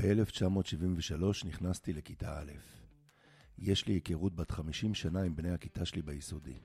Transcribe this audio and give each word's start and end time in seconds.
ב-1973 0.00 1.46
נכנסתי 1.46 1.92
לכיתה 1.92 2.38
א'. 2.40 2.52
יש 3.58 3.86
לי 3.86 3.94
היכרות 3.94 4.36
בת 4.36 4.50
50 4.50 4.94
שנה 4.94 5.22
עם 5.22 5.36
בני 5.36 5.50
הכיתה 5.50 5.84
שלי 5.84 6.02
ביסודי. 6.02 6.58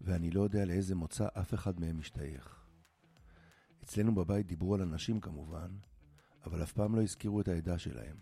ואני 0.00 0.30
לא 0.30 0.42
יודע 0.42 0.64
לאיזה 0.64 0.94
מוצא 0.94 1.28
אף 1.40 1.54
אחד 1.54 1.80
מהם 1.80 1.98
משתייך. 1.98 2.66
אצלנו 3.84 4.14
בבית 4.14 4.46
דיברו 4.46 4.74
על 4.74 4.82
אנשים 4.82 5.20
כמובן, 5.20 5.70
אבל 6.44 6.62
אף 6.62 6.72
פעם 6.72 6.96
לא 6.96 7.02
הזכירו 7.02 7.40
את 7.40 7.48
העדה 7.48 7.78
שלהם. 7.78 8.16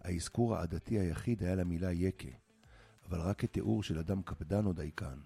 האזכור 0.00 0.56
העדתי 0.56 0.98
היחיד 0.98 1.42
היה 1.42 1.54
למילה 1.54 1.92
יקה, 1.92 2.36
אבל 3.08 3.20
רק 3.20 3.38
כתיאור 3.40 3.82
של 3.82 3.98
אדם 3.98 4.22
קפדן 4.22 4.66
או 4.66 4.72
דייקן. 4.72 5.18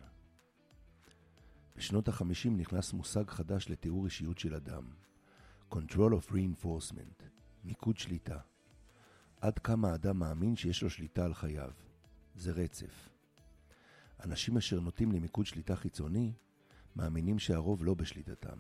בשנות 1.76 2.08
ה-50 2.08 2.50
נכנס 2.50 2.92
מושג 2.92 3.30
חדש 3.30 3.70
לתיאור 3.70 4.04
אישיות 4.04 4.38
של 4.38 4.54
אדם, 4.54 4.90
Control 5.74 6.12
of 6.12 6.32
Reinforcement, 6.32 7.22
מיקוד 7.64 7.98
שליטה. 7.98 8.38
עד 9.40 9.58
כמה 9.58 9.90
האדם 9.90 10.18
מאמין 10.18 10.56
שיש 10.56 10.82
לו 10.82 10.90
שליטה 10.90 11.24
על 11.24 11.34
חייו. 11.34 11.70
זה 12.36 12.52
רצף. 12.52 13.08
אנשים 14.24 14.56
אשר 14.56 14.80
נוטים 14.80 15.12
למיקוד 15.12 15.46
שליטה 15.46 15.76
חיצוני, 15.76 16.32
מאמינים 16.96 17.38
שהרוב 17.38 17.84
לא 17.84 17.94
בשליטתם. 17.94 18.58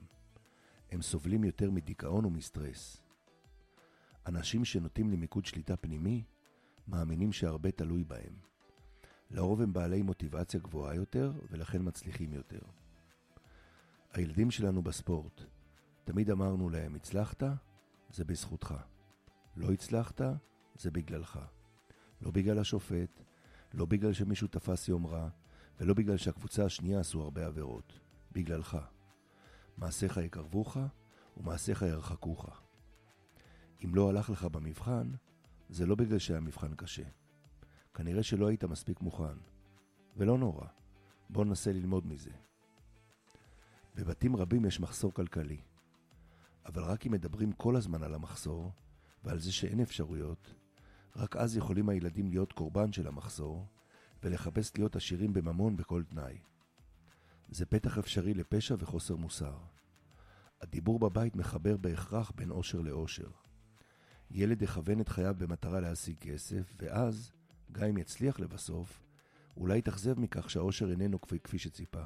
הם 0.90 1.02
סובלים 1.02 1.44
יותר 1.44 1.70
מדיכאון 1.70 2.24
ומסטרס. 2.24 3.02
אנשים 4.26 4.64
שנוטים 4.64 5.10
למיקוד 5.10 5.44
שליטה 5.44 5.76
פנימי, 5.76 6.24
מאמינים 6.88 7.32
שהרבה 7.32 7.70
תלוי 7.70 8.04
בהם. 8.04 8.34
לרוב 9.30 9.60
הם 9.60 9.72
בעלי 9.72 10.02
מוטיבציה 10.02 10.60
גבוהה 10.60 10.94
יותר, 10.94 11.32
ולכן 11.50 11.78
מצליחים 11.82 12.32
יותר. 12.32 12.60
הילדים 14.12 14.50
שלנו 14.50 14.82
בספורט, 14.82 15.44
תמיד 16.12 16.30
אמרנו 16.30 16.70
להם, 16.70 16.94
הצלחת? 16.94 17.42
זה 18.12 18.24
בזכותך. 18.24 18.74
לא 19.56 19.72
הצלחת? 19.72 20.20
זה 20.74 20.90
בגללך. 20.90 21.40
לא 22.22 22.30
בגלל 22.30 22.58
השופט, 22.58 23.20
לא 23.74 23.84
בגלל 23.86 24.12
שמישהו 24.12 24.48
תפס 24.48 24.88
יום 24.88 25.06
רע, 25.06 25.28
ולא 25.80 25.94
בגלל 25.94 26.16
שהקבוצה 26.16 26.64
השנייה 26.64 27.00
עשו 27.00 27.22
הרבה 27.22 27.46
עבירות. 27.46 28.00
בגללך. 28.32 28.78
מעשיך 29.76 30.16
יקרבוך, 30.16 30.76
ומעשיך 31.36 31.82
ירחקוך. 31.82 32.46
אם 33.84 33.94
לא 33.94 34.08
הלך 34.08 34.30
לך 34.30 34.44
במבחן, 34.44 35.10
זה 35.68 35.86
לא 35.86 35.94
בגלל 35.94 36.18
שהיה 36.18 36.40
מבחן 36.40 36.74
קשה. 36.74 37.04
כנראה 37.94 38.22
שלא 38.22 38.46
היית 38.46 38.64
מספיק 38.64 39.00
מוכן. 39.00 39.38
ולא 40.16 40.38
נורא, 40.38 40.66
בוא 41.30 41.44
ננסה 41.44 41.72
ללמוד 41.72 42.06
מזה. 42.06 42.32
בבתים 43.94 44.36
רבים 44.36 44.64
יש 44.64 44.80
מחסור 44.80 45.14
כלכלי. 45.14 45.60
אבל 46.66 46.82
רק 46.82 47.06
אם 47.06 47.12
מדברים 47.12 47.52
כל 47.52 47.76
הזמן 47.76 48.02
על 48.02 48.14
המחסור, 48.14 48.72
ועל 49.24 49.38
זה 49.38 49.52
שאין 49.52 49.80
אפשרויות, 49.80 50.54
רק 51.16 51.36
אז 51.36 51.56
יכולים 51.56 51.88
הילדים 51.88 52.28
להיות 52.28 52.52
קורבן 52.52 52.92
של 52.92 53.06
המחסור, 53.06 53.66
ולחפש 54.22 54.72
להיות 54.76 54.96
עשירים 54.96 55.32
בממון 55.32 55.76
בכל 55.76 56.02
תנאי. 56.04 56.38
זה 57.48 57.66
פתח 57.66 57.98
אפשרי 57.98 58.34
לפשע 58.34 58.74
וחוסר 58.78 59.16
מוסר. 59.16 59.58
הדיבור 60.60 60.98
בבית 60.98 61.36
מחבר 61.36 61.76
בהכרח 61.76 62.32
בין 62.34 62.50
עושר 62.50 62.80
לאושר. 62.80 63.30
ילד 64.30 64.62
יכוון 64.62 65.00
את 65.00 65.08
חייו 65.08 65.34
במטרה 65.38 65.80
להשיג 65.80 66.18
כסף, 66.18 66.74
ואז, 66.78 67.32
גם 67.72 67.88
אם 67.88 67.98
יצליח 67.98 68.40
לבסוף, 68.40 69.02
אולי 69.56 69.78
יתאכזב 69.78 70.20
מכך 70.20 70.50
שהאושר 70.50 70.90
איננו 70.90 71.20
כפי, 71.20 71.40
כפי 71.40 71.58
שציפה. 71.58 72.02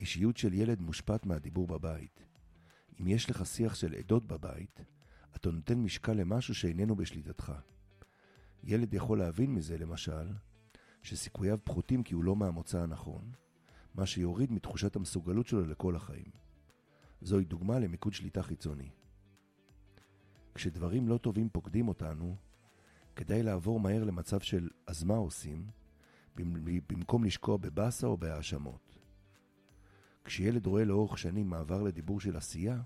אישיות 0.00 0.36
של 0.36 0.54
ילד 0.54 0.80
מושפעת 0.80 1.26
מהדיבור 1.26 1.66
בבית. 1.66 2.24
אם 3.00 3.06
יש 3.06 3.30
לך 3.30 3.46
שיח 3.46 3.74
של 3.74 3.94
עדות 3.94 4.26
בבית, 4.26 4.80
אתה 5.36 5.50
נותן 5.50 5.78
משקל 5.78 6.12
למשהו 6.12 6.54
שאיננו 6.54 6.96
בשליטתך. 6.96 7.52
ילד 8.64 8.94
יכול 8.94 9.18
להבין 9.18 9.54
מזה, 9.54 9.78
למשל, 9.78 10.32
שסיכוייו 11.02 11.58
פחותים 11.64 12.02
כי 12.02 12.14
הוא 12.14 12.24
לא 12.24 12.36
מהמוצא 12.36 12.82
הנכון, 12.82 13.32
מה 13.94 14.06
שיוריד 14.06 14.52
מתחושת 14.52 14.96
המסוגלות 14.96 15.46
שלו 15.46 15.66
לכל 15.66 15.96
החיים. 15.96 16.30
זוהי 17.20 17.44
דוגמה 17.44 17.78
למיקוד 17.78 18.12
שליטה 18.12 18.42
חיצוני. 18.42 18.90
כשדברים 20.54 21.08
לא 21.08 21.18
טובים 21.18 21.48
פוקדים 21.48 21.88
אותנו, 21.88 22.36
כדאי 23.16 23.42
לעבור 23.42 23.80
מהר 23.80 24.04
למצב 24.04 24.40
של 24.40 24.68
אז 24.86 25.04
מה 25.04 25.14
עושים, 25.14 25.66
במקום 26.88 27.24
לשקוע 27.24 27.56
בבאסה 27.56 28.06
או 28.06 28.16
בהאשמות. 28.16 28.97
כשילד 30.28 30.66
רואה 30.66 30.84
לאורך 30.84 31.18
שנים 31.18 31.50
מעבר 31.50 31.82
לדיבור 31.82 32.20
של 32.20 32.36
עשייה, 32.36 32.80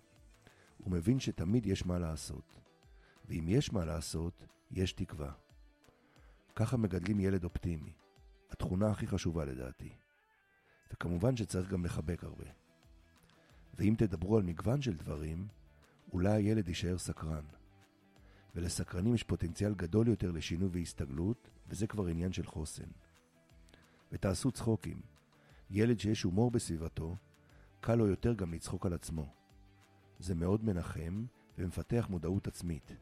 הוא 0.78 0.92
מבין 0.92 1.20
שתמיד 1.20 1.66
יש 1.66 1.86
מה 1.86 1.98
לעשות. 1.98 2.58
ואם 3.28 3.44
יש 3.48 3.72
מה 3.72 3.84
לעשות, 3.84 4.47
יש 4.70 4.92
תקווה. 4.92 5.32
ככה 6.56 6.76
מגדלים 6.76 7.20
ילד 7.20 7.44
אופטימי, 7.44 7.92
התכונה 8.50 8.91
הכי 8.91 9.06
חשובה 9.06 9.44
לדעתי. 9.44 9.92
וכמובן 10.92 11.36
שצריך 11.36 11.70
גם 11.70 11.84
לחבק 11.84 12.25
הרבה. 12.25 12.44
ואם 13.74 13.94
תדברו 13.98 14.36
על 14.36 14.42
מגוון 14.42 14.82
של 14.82 14.97
דברים, 14.97 15.48
אולי 16.12 16.32
הילד 16.32 16.69
יישאר 16.69 16.98
סקרן. 16.98 17.44
ולסקרנים 18.54 19.14
יש 19.14 19.22
פוטנציאל 19.22 19.74
גדול 19.74 20.09
יותר 20.09 20.30
לשינוי 20.30 20.69
והסתגלות, 20.72 21.50
וזה 21.69 21.86
כבר 21.86 22.06
עניין 22.06 22.32
של 22.32 22.47
חוסן. 22.47 22.91
ותעשו 24.12 24.50
צחוקים. 24.50 25.00
ילד 25.70 26.00
שיש 26.00 26.22
הומור 26.22 26.50
בסביבתו, 26.50 27.16
קל 27.84 27.94
לו 27.94 28.06
יותר 28.06 28.34
גם 28.34 28.54
לצחוק 28.54 28.87
על 28.87 28.93
עצמו. 28.93 29.34
זה 30.19 30.34
מאוד 30.34 30.65
מנחם 30.65 31.25
ומפתח 31.59 32.06
מודעות 32.10 32.47
עצמית. 32.47 32.97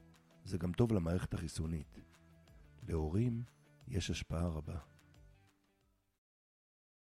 זה 0.44 0.58
גם 0.58 0.72
טוב 0.72 0.92
למערכת 0.92 1.34
החיסונית. 1.34 2.00
להורים 2.88 3.42
יש 3.88 4.10
השפעה 4.10 4.48
רבה. 4.48 4.78